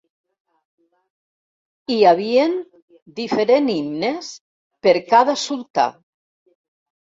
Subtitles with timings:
[1.93, 2.57] Hi havien
[3.21, 4.35] diferent himnes
[4.89, 5.91] per cada sultà.